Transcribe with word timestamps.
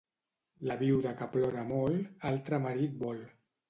La 0.69 0.77
viuda 0.79 1.13
que 1.21 1.29
plora 1.37 1.69
molt 1.75 2.29
altre 2.35 2.65
marit 2.69 3.03
vol. 3.09 3.27